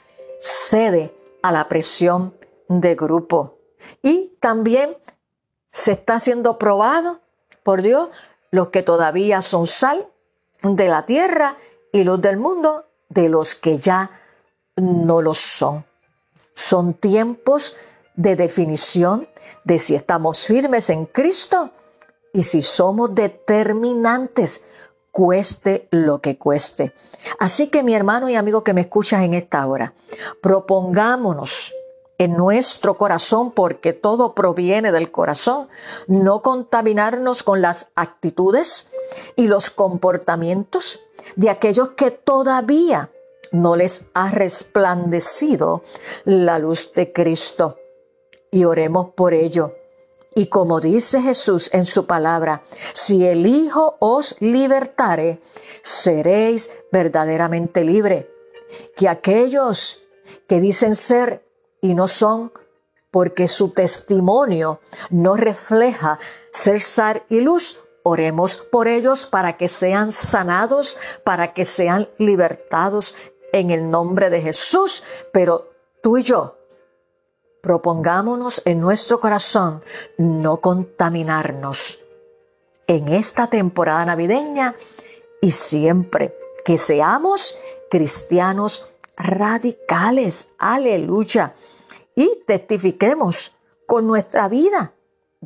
[0.40, 2.34] cede a la presión
[2.68, 3.58] de grupo.
[4.02, 4.96] Y también
[5.70, 7.20] se está siendo probado
[7.62, 8.10] por Dios
[8.50, 10.08] los que todavía son sal
[10.62, 11.56] de la tierra
[11.92, 14.10] y los del mundo de los que ya
[14.76, 15.84] no lo son.
[16.54, 17.76] Son tiempos
[18.14, 19.28] de definición
[19.64, 21.70] de si estamos firmes en Cristo
[22.32, 24.62] y si somos determinantes,
[25.16, 26.92] cueste lo que cueste.
[27.38, 29.94] Así que mi hermano y amigo que me escuchas en esta hora,
[30.42, 31.72] propongámonos
[32.18, 35.68] en nuestro corazón, porque todo proviene del corazón,
[36.06, 38.90] no contaminarnos con las actitudes
[39.36, 41.00] y los comportamientos
[41.34, 43.10] de aquellos que todavía
[43.52, 45.82] no les ha resplandecido
[46.26, 47.78] la luz de Cristo.
[48.50, 49.72] Y oremos por ello.
[50.36, 55.40] Y como dice Jesús en su palabra, si el Hijo os libertare,
[55.82, 58.30] seréis verdaderamente libre.
[58.94, 60.02] Que aquellos
[60.46, 61.42] que dicen ser
[61.80, 62.52] y no son
[63.10, 66.18] porque su testimonio no refleja
[66.52, 67.80] ser sal y luz.
[68.02, 73.14] Oremos por ellos para que sean sanados, para que sean libertados
[73.54, 75.02] en el nombre de Jesús.
[75.32, 75.70] Pero
[76.02, 76.55] tú y yo
[77.66, 79.82] propongámonos en nuestro corazón
[80.18, 81.98] no contaminarnos
[82.86, 84.76] en esta temporada navideña
[85.42, 86.32] y siempre
[86.64, 87.56] que seamos
[87.90, 90.46] cristianos radicales.
[90.58, 91.56] Aleluya
[92.14, 94.92] y testifiquemos con nuestra vida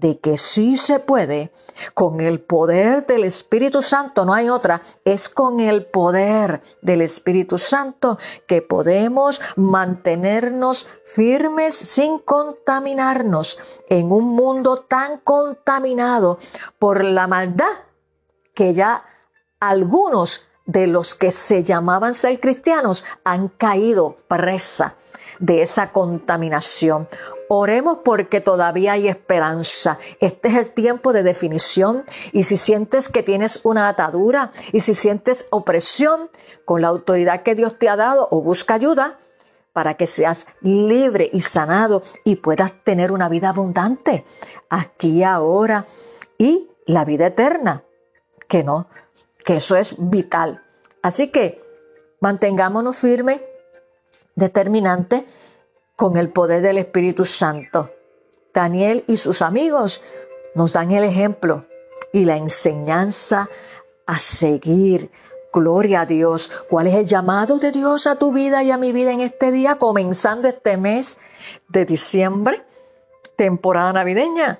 [0.00, 1.52] de que sí se puede,
[1.94, 7.58] con el poder del Espíritu Santo, no hay otra, es con el poder del Espíritu
[7.58, 13.58] Santo que podemos mantenernos firmes sin contaminarnos
[13.88, 16.38] en un mundo tan contaminado
[16.78, 17.72] por la maldad
[18.54, 19.04] que ya
[19.58, 24.94] algunos de los que se llamaban ser cristianos han caído presa
[25.38, 27.08] de esa contaminación.
[27.52, 29.98] Oremos porque todavía hay esperanza.
[30.20, 34.94] Este es el tiempo de definición y si sientes que tienes una atadura y si
[34.94, 36.30] sientes opresión
[36.64, 39.18] con la autoridad que Dios te ha dado o busca ayuda
[39.72, 44.24] para que seas libre y sanado y puedas tener una vida abundante
[44.68, 45.86] aquí ahora
[46.38, 47.82] y la vida eterna,
[48.46, 48.86] que no,
[49.44, 50.62] que eso es vital.
[51.02, 51.60] Así que
[52.20, 53.40] mantengámonos firmes
[54.36, 55.26] determinante
[56.00, 57.90] con el poder del Espíritu Santo.
[58.54, 60.00] Daniel y sus amigos
[60.54, 61.66] nos dan el ejemplo
[62.10, 63.50] y la enseñanza
[64.06, 65.10] a seguir.
[65.52, 66.64] Gloria a Dios.
[66.70, 69.52] ¿Cuál es el llamado de Dios a tu vida y a mi vida en este
[69.52, 71.18] día, comenzando este mes
[71.68, 72.64] de diciembre,
[73.36, 74.58] temporada navideña?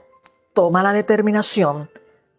[0.52, 1.88] Toma la determinación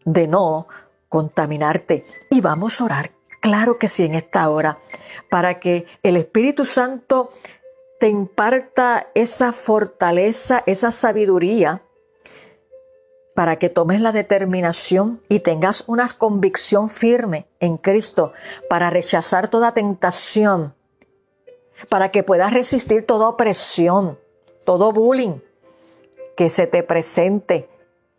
[0.06, 0.68] de no
[1.10, 3.12] contaminarte y vamos a orar.
[3.42, 4.78] Claro que sí, en esta hora
[5.32, 7.30] para que el Espíritu Santo
[8.02, 11.84] te imparta esa fortaleza, esa sabiduría,
[13.36, 18.34] para que tomes la determinación y tengas una convicción firme en Cristo
[18.68, 20.74] para rechazar toda tentación,
[21.90, 24.18] para que puedas resistir toda opresión,
[24.66, 25.40] todo bullying
[26.36, 27.70] que se te presente,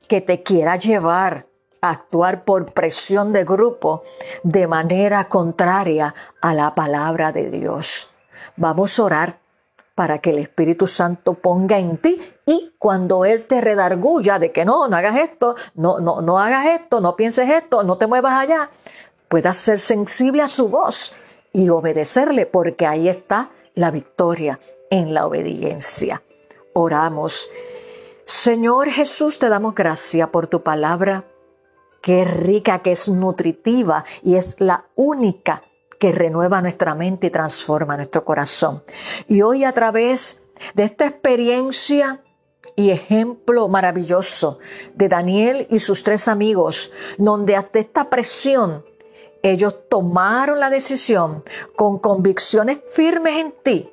[0.07, 1.47] que te quiera llevar
[1.81, 4.05] actuar por presión de grupo
[4.45, 8.12] de manera contraria a la palabra de Dios.
[8.57, 9.41] Vamos a orar
[9.94, 14.64] para que el Espíritu Santo ponga en ti y cuando Él te redarguya de que
[14.64, 18.35] no, no hagas esto, no, no, no hagas esto, no pienses esto, no te muevas
[18.35, 18.70] allá,
[19.28, 21.14] puedas ser sensible a su voz
[21.52, 24.59] y obedecerle, porque ahí está la victoria
[24.90, 26.22] en la obediencia.
[26.74, 27.48] Oramos.
[28.24, 31.24] Señor Jesús, te damos gracias por tu palabra,
[32.00, 35.62] que rica, que es nutritiva y es la única
[36.03, 38.83] que renueva nuestra mente y transforma nuestro corazón.
[39.29, 40.41] Y hoy a través
[40.75, 42.25] de esta experiencia
[42.75, 44.59] y ejemplo maravilloso
[44.95, 48.85] de Daniel y sus tres amigos, donde hasta esta presión
[49.45, 51.45] ellos tomaron la decisión
[51.77, 53.93] con convicciones firmes en ti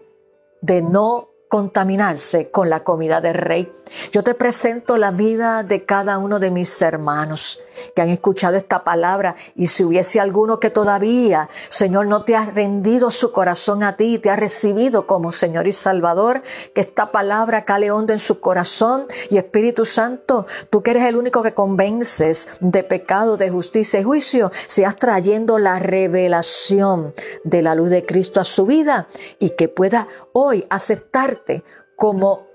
[0.62, 3.72] de no contaminarse con la comida del rey.
[4.12, 7.60] Yo te presento la vida de cada uno de mis hermanos
[7.96, 9.36] que han escuchado esta palabra.
[9.56, 14.20] Y si hubiese alguno que todavía, Señor, no te ha rendido su corazón a ti,
[14.20, 16.42] te ha recibido como Señor y Salvador,
[16.74, 19.08] que esta palabra cale hondo en su corazón.
[19.30, 24.04] Y Espíritu Santo, tú que eres el único que convences de pecado, de justicia y
[24.04, 27.14] juicio, seas trayendo la revelación
[27.44, 29.08] de la luz de Cristo a su vida
[29.40, 31.64] y que pueda hoy aceptarte
[31.96, 32.48] como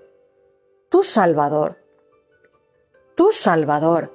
[0.88, 1.76] tu Salvador,
[3.16, 4.13] tu Salvador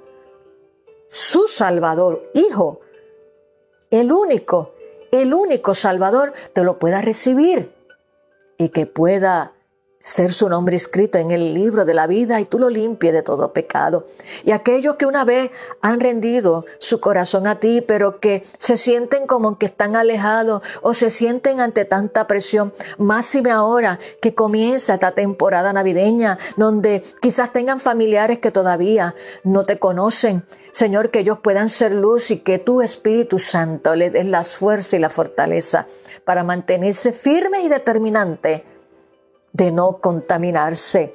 [1.10, 2.80] su Salvador, Hijo,
[3.92, 4.74] el único,
[5.12, 7.72] el único Salvador, te lo pueda recibir
[8.58, 9.54] y que pueda
[10.10, 13.22] ser su nombre escrito en el libro de la vida y tú lo limpies de
[13.22, 14.06] todo pecado.
[14.44, 19.28] Y aquellos que una vez han rendido su corazón a ti, pero que se sienten
[19.28, 25.12] como que están alejados o se sienten ante tanta presión, máxime ahora que comienza esta
[25.12, 30.44] temporada navideña, donde quizás tengan familiares que todavía no te conocen.
[30.72, 34.96] Señor, que ellos puedan ser luz y que tu Espíritu Santo les des la fuerza
[34.96, 35.86] y la fortaleza
[36.26, 38.66] para mantenerse firme y determinante
[39.54, 41.14] de no contaminarse.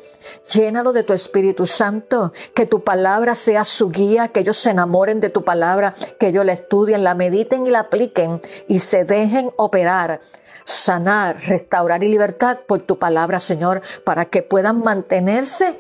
[0.53, 5.21] Llénalo de tu Espíritu Santo, que tu palabra sea su guía, que ellos se enamoren
[5.21, 9.51] de tu palabra, que ellos la estudien, la mediten y la apliquen y se dejen
[9.57, 10.21] operar,
[10.65, 15.79] sanar, restaurar y libertad por tu palabra, Señor, para que puedan mantenerse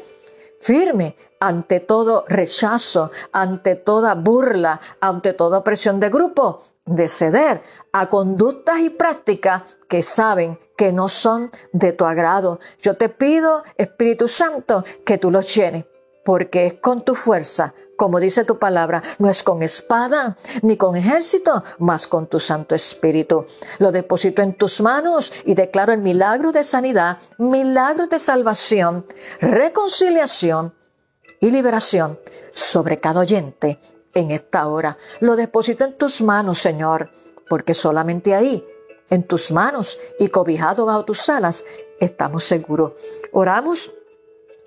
[0.61, 8.09] firme ante todo rechazo, ante toda burla, ante toda presión de grupo, de ceder a
[8.09, 12.61] conductas y prácticas que saben que no son de tu agrado.
[12.81, 15.87] Yo te pido, Espíritu Santo, que tú los llenes,
[16.25, 20.97] porque es con tu fuerza, como dice tu palabra, no es con espada ni con
[20.97, 23.47] ejército, mas con tu Santo Espíritu.
[23.79, 29.07] Lo deposito en tus manos y declaro el milagro de sanidad, milagro de salvación,
[29.40, 30.75] reconciliación
[31.40, 32.18] y liberación
[32.53, 33.79] sobre cada oyente
[34.14, 34.96] en esta hora.
[35.20, 37.11] Lo deposito en tus manos, Señor,
[37.48, 38.64] porque solamente ahí,
[39.11, 41.64] en tus manos y cobijado bajo tus alas,
[42.00, 42.94] estamos seguros.
[43.33, 43.92] Oramos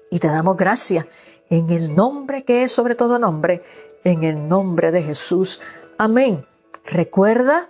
[0.09, 1.07] y te damos gracias
[1.49, 3.61] en el nombre que es sobre todo nombre,
[4.03, 5.61] en el nombre de Jesús.
[5.97, 6.45] Amén.
[6.85, 7.69] Recuerda,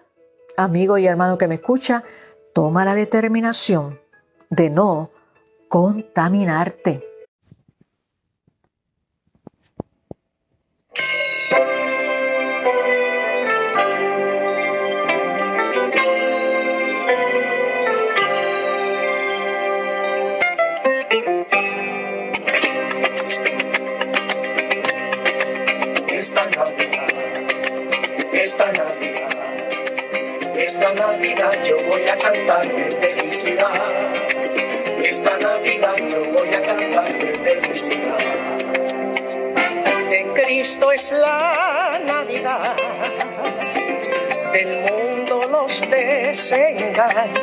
[0.56, 2.04] amigo y hermano que me escucha,
[2.54, 4.00] toma la determinación
[4.50, 5.12] de no
[5.70, 7.17] contaminarte.
[30.94, 33.72] Navidad yo voy a cantar de felicidad.
[35.04, 38.18] Esta Navidad yo voy a cantar de felicidad.
[40.10, 42.76] De Cristo es la Navidad.
[44.54, 47.38] Del mundo los desengaños.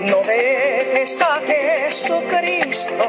[0.00, 3.04] No dejes a Jesucristo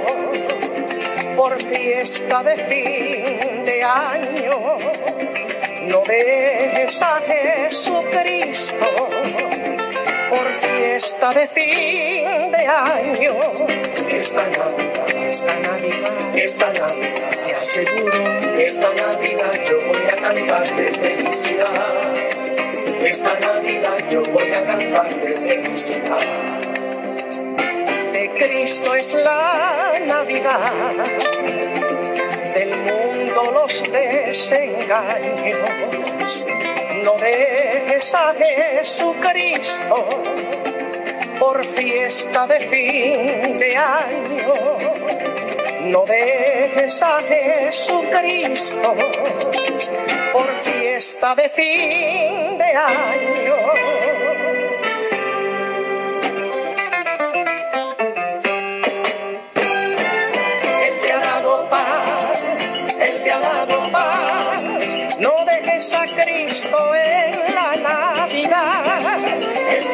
[1.36, 4.95] por fiesta de fin de año
[5.88, 9.08] no dejes a Jesucristo
[10.30, 13.38] por fiesta de fin de año.
[14.10, 18.14] Esta Navidad, esta Navidad, esta Navidad, te aseguro,
[18.58, 22.14] esta Navidad yo voy a cantar de felicidad.
[23.02, 26.20] Esta Navidad yo voy a cantar de felicidad.
[28.12, 30.96] De Cristo es la Navidad
[33.96, 35.66] desengaños.
[37.04, 40.10] No dejes a Jesucristo
[41.40, 44.54] por fiesta de fin de año.
[45.86, 48.96] no dejes a Jesucristo
[50.34, 54.25] por fiesta de fin de año.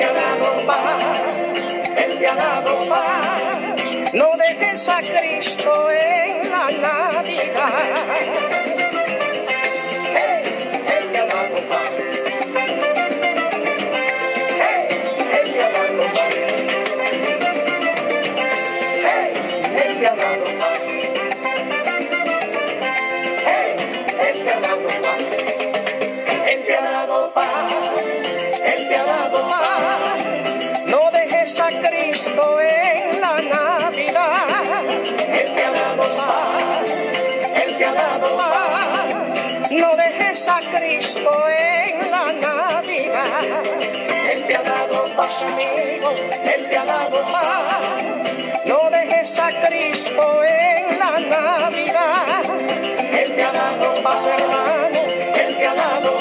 [0.01, 1.03] Te ha dado paz,
[1.95, 7.73] Él te ha dado paz, no dejes a Cristo en la Navidad.
[10.15, 10.43] Hey,
[10.87, 12.01] Él te ha dado paz.
[30.85, 34.83] No dejes a Cristo en la Navidad.
[35.17, 36.85] Él te ha dado paz.
[37.55, 39.71] Él te ha dado paz.
[39.71, 43.63] No dejes a Cristo en la Navidad.
[44.31, 46.11] Él te ha dado paz, amigo.
[46.43, 48.03] Él te ha dado paz.
[48.65, 52.43] No dejes a Cristo en la Navidad.
[53.13, 54.99] Él te ha dado paz, hermano.
[55.41, 56.20] Él te ha dado paz.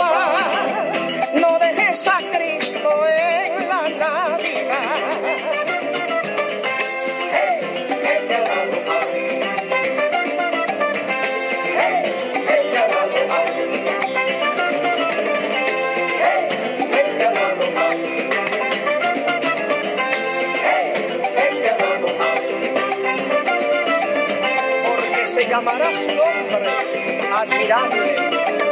[25.60, 28.16] Llamará su nombre admirable,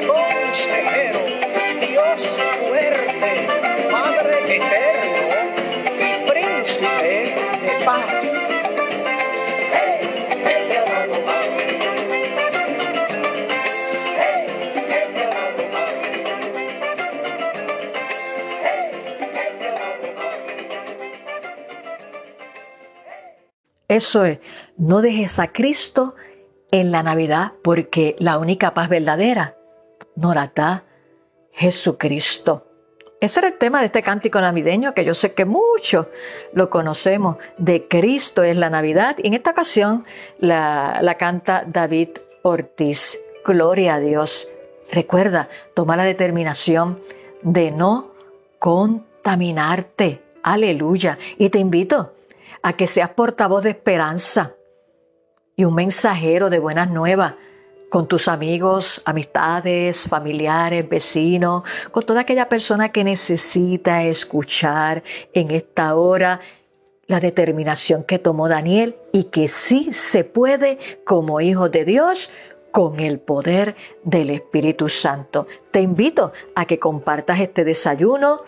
[0.06, 1.20] consejero,
[1.86, 2.26] Dios
[2.60, 3.46] fuerte,
[3.90, 5.28] Padre eterno
[5.98, 8.38] y príncipe de paz.
[23.88, 24.38] Eso es,
[24.78, 26.14] no dejes a Cristo
[26.70, 29.56] en la Navidad porque la única paz verdadera
[30.16, 30.84] nos la da
[31.52, 32.64] Jesucristo.
[33.20, 36.06] Ese era el tema de este cántico navideño que yo sé que muchos
[36.52, 37.36] lo conocemos.
[37.56, 39.16] De Cristo es la Navidad.
[39.18, 40.04] Y en esta ocasión
[40.38, 42.10] la, la canta David
[42.42, 43.18] Ortiz.
[43.44, 44.52] Gloria a Dios.
[44.92, 47.00] Recuerda, toma la determinación
[47.42, 48.12] de no
[48.60, 50.22] contaminarte.
[50.44, 51.18] Aleluya.
[51.38, 52.14] Y te invito
[52.62, 54.54] a que seas portavoz de esperanza
[55.58, 57.34] y un mensajero de buenas nuevas
[57.90, 65.02] con tus amigos, amistades, familiares, vecinos, con toda aquella persona que necesita escuchar
[65.32, 66.38] en esta hora
[67.08, 72.32] la determinación que tomó Daniel y que sí se puede como hijo de Dios
[72.70, 75.48] con el poder del Espíritu Santo.
[75.72, 78.42] Te invito a que compartas este desayuno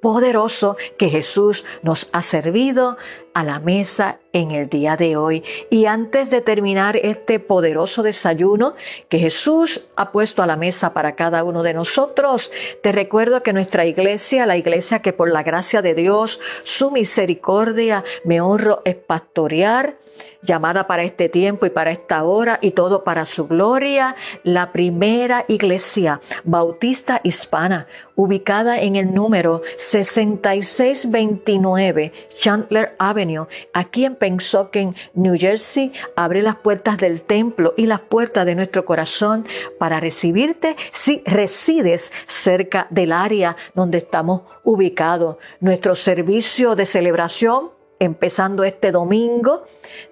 [0.00, 2.96] poderoso que Jesús nos ha servido
[3.34, 5.44] a la mesa en el día de hoy.
[5.70, 8.74] Y antes de terminar este poderoso desayuno
[9.08, 12.50] que Jesús ha puesto a la mesa para cada uno de nosotros,
[12.82, 18.04] te recuerdo que nuestra iglesia, la iglesia que por la gracia de Dios, su misericordia,
[18.24, 19.94] me honro es pastorear,
[20.42, 25.44] llamada para este tiempo y para esta hora y todo para su gloria, la primera
[25.48, 27.86] iglesia bautista hispana
[28.20, 36.98] ubicada en el número 6629 Chandler Avenue, aquí en Pensoken, New Jersey, abre las puertas
[36.98, 39.46] del templo y las puertas de nuestro corazón
[39.78, 45.36] para recibirte si resides cerca del área donde estamos ubicados.
[45.60, 49.64] Nuestro servicio de celebración empezando este domingo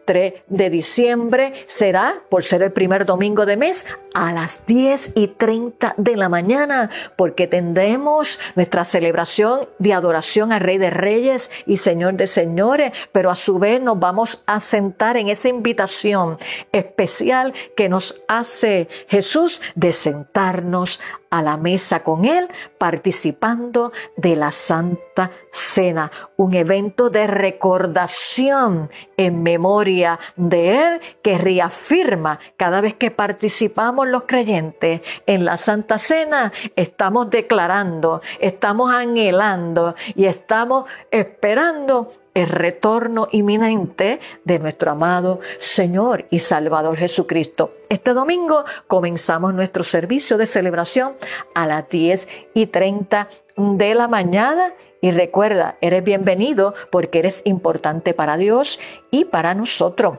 [0.05, 5.29] 3 de diciembre será, por ser el primer domingo de mes, a las 10 y
[5.29, 11.77] 30 de la mañana, porque tendremos nuestra celebración de adoración al Rey de Reyes y
[11.77, 16.39] Señor de Señores, pero a su vez nos vamos a sentar en esa invitación
[16.73, 21.01] especial que nos hace Jesús de sentarnos
[21.31, 22.49] a la mesa con Él,
[22.79, 32.39] participando de la Santa Cena, un evento de recordación en memoria de Él que reafirma
[32.57, 40.27] cada vez que participamos los creyentes en la Santa Cena, estamos declarando, estamos anhelando y
[40.27, 47.73] estamos esperando el retorno inminente de nuestro amado Señor y Salvador Jesucristo.
[47.89, 51.15] Este domingo comenzamos nuestro servicio de celebración
[51.55, 58.15] a las 10 y 30 de la mañana y recuerda, eres bienvenido porque eres importante
[58.15, 58.79] para Dios
[59.11, 60.19] y para nosotros.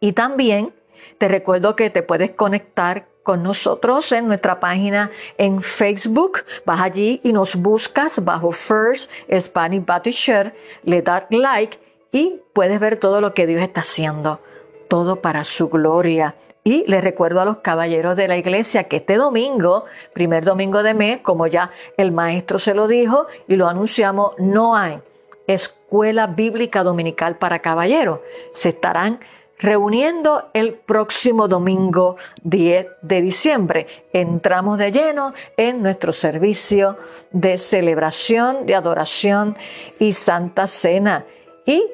[0.00, 0.72] Y también
[1.18, 6.46] te recuerdo que te puedes conectar con nosotros en nuestra página en Facebook.
[6.64, 10.54] Vas allí y nos buscas bajo First Spanish Baptist Church,
[10.84, 11.78] le das like
[12.10, 14.40] y puedes ver todo lo que Dios está haciendo,
[14.88, 16.36] todo para su gloria.
[16.64, 20.94] Y les recuerdo a los caballeros de la iglesia que este domingo, primer domingo de
[20.94, 25.00] mes, como ya el maestro se lo dijo y lo anunciamos, no hay
[25.46, 28.20] escuela bíblica dominical para caballeros.
[28.54, 29.20] Se estarán
[29.58, 33.86] reuniendo el próximo domingo 10 de diciembre.
[34.12, 36.96] Entramos de lleno en nuestro servicio
[37.32, 39.56] de celebración, de adoración
[39.98, 41.24] y santa cena.
[41.66, 41.84] Y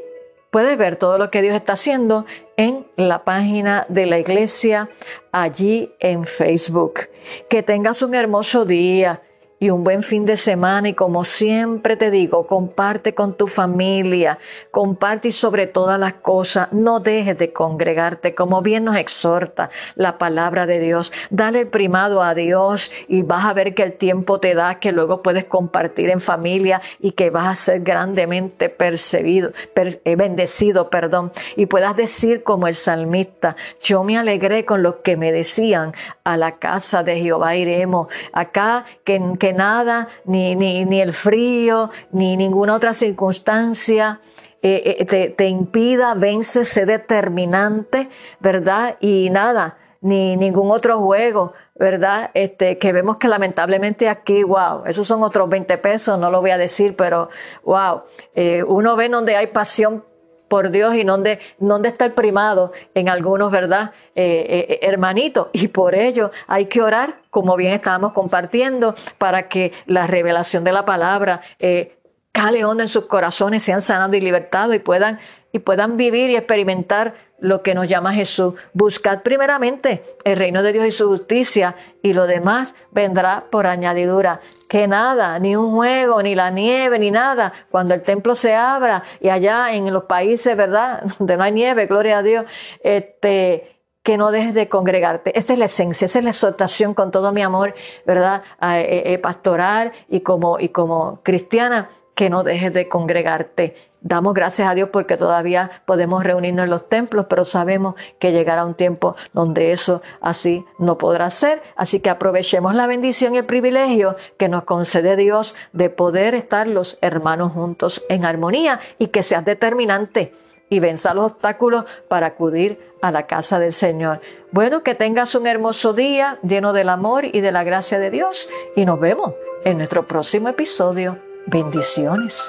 [0.51, 4.89] puedes ver todo lo que Dios está haciendo en la página de la iglesia
[5.33, 7.09] allí en Facebook.
[7.49, 9.23] Que tengas un hermoso día
[9.65, 10.91] y un buen fin de semana.
[10.91, 14.39] Y como siempre te digo, comparte con tu familia,
[14.71, 20.19] comparte y sobre todas las cosas, no dejes de congregarte, como bien nos exhorta la
[20.19, 21.15] palabra de Dios.
[21.31, 24.93] Dale el primado a Dios y vas a ver que el tiempo te da, que
[24.93, 31.33] luego puedes compartir en familia y que vas a ser grandemente percibido, eh, bendecido, perdón,
[31.57, 36.37] y puedas decir como el salmista, yo me alegré con lo que me decían, a
[36.37, 38.09] la casa de Jehová iremos.
[38.33, 44.21] Acá que, que nada, ni, ni, ni, el frío, ni ninguna otra circunstancia
[44.63, 48.09] eh, eh, te, te, impida, vence, sé determinante,
[48.41, 48.97] ¿verdad?
[49.01, 52.31] Y nada, ni ningún otro juego, ¿verdad?
[52.35, 56.51] Este, que vemos que lamentablemente aquí, wow, esos son otros 20 pesos, no lo voy
[56.51, 57.31] a decir, pero
[57.63, 58.03] wow,
[58.35, 60.05] eh, uno ve donde hay pasión
[60.49, 63.93] por Dios y donde, donde está el primado en algunos, ¿verdad?
[64.15, 65.49] Eh, eh, hermanitos.
[65.53, 70.73] Y por ello hay que orar, como bien estábamos compartiendo, para que la revelación de
[70.73, 71.99] la palabra eh,
[72.33, 75.21] cale hondo en sus corazones, sean sanados y libertados y puedan,
[75.55, 78.55] y puedan vivir y experimentar lo que nos llama Jesús.
[78.73, 84.41] Buscad primeramente el reino de Dios y su justicia y lo demás vendrá por añadidura.
[84.69, 89.05] Que nada, ni un juego, ni la nieve, ni nada, cuando el templo se abra
[89.21, 91.05] y allá en los países, ¿verdad?
[91.21, 92.47] Donde no hay nieve, gloria a Dios,
[92.83, 95.39] este, que no dejes de congregarte.
[95.39, 98.43] Esa es la esencia, esa es la exhortación con todo mi amor, ¿verdad?
[98.61, 104.69] Eh, eh, pastoral y como, y como cristiana, que no dejes de congregarte Damos gracias
[104.69, 109.17] a Dios porque todavía podemos reunirnos en los templos, pero sabemos que llegará un tiempo
[109.33, 111.62] donde eso así no podrá ser.
[111.75, 116.67] Así que aprovechemos la bendición y el privilegio que nos concede Dios de poder estar
[116.67, 120.35] los hermanos juntos en armonía y que seas determinante
[120.69, 124.21] y venza los obstáculos para acudir a la casa del Señor.
[124.53, 128.51] Bueno, que tengas un hermoso día lleno del amor y de la gracia de Dios
[128.77, 129.33] y nos vemos
[129.65, 131.34] en nuestro próximo episodio.
[131.47, 132.41] Bendiciones.